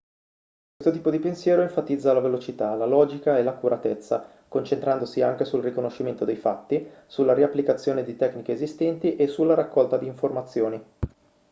[0.77, 6.25] questo tipo di pensiero enfatizza la velocità la logica e l'accuratezza concentrandosi anche sul riconoscimento
[6.25, 10.83] dei fatti sulla riapplicazione di tecniche esistenti e sulla raccolta di informazioni